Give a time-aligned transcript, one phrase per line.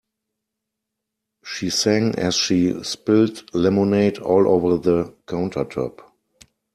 [1.43, 6.01] She sang as she spilled lemonade all over the countertop.